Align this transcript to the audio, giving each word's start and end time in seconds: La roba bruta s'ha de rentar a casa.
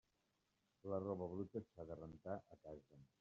La 0.93 0.99
roba 1.03 1.27
bruta 1.35 1.63
s'ha 1.67 1.85
de 1.91 1.99
rentar 2.03 2.39
a 2.57 2.61
casa. 2.67 3.03